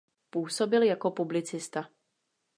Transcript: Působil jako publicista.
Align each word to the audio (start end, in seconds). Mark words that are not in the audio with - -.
Působil 0.29 0.83
jako 0.83 1.11
publicista. 1.11 1.89